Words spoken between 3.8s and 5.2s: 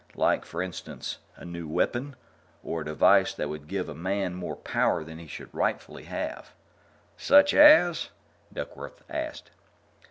a man more power than